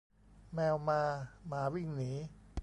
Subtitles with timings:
[0.53, 1.01] แมวมา
[1.47, 2.11] หมาวิ่งหนี